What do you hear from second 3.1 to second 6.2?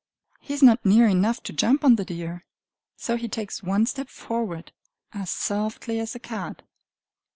he takes one step forward as softly as a